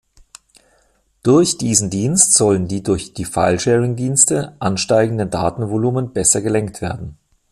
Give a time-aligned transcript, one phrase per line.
[1.21, 7.19] Durch diesen Dienst sollen die durch die Filesharing-Dienste ansteigenden Datenvolumen besser gelenkt werden.